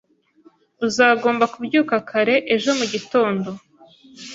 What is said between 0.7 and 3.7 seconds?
Uzagomba kubyuka kare ejo mugitondo.